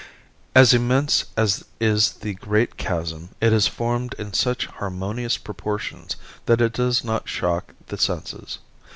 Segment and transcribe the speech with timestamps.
[0.55, 6.15] As immense as is the great chasm it is formed in such harmonious proportions
[6.47, 8.57] that it does not shock the senses.